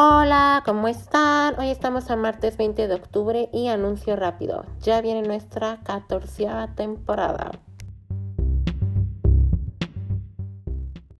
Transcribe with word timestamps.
Hola, 0.00 0.62
¿cómo 0.64 0.86
están? 0.86 1.58
Hoy 1.58 1.70
estamos 1.70 2.08
a 2.08 2.14
martes 2.14 2.56
20 2.56 2.86
de 2.86 2.94
octubre 2.94 3.50
y 3.52 3.66
anuncio 3.66 4.14
rápido. 4.14 4.64
Ya 4.80 5.00
viene 5.00 5.22
nuestra 5.22 5.80
catorceava 5.82 6.72
temporada. 6.76 7.50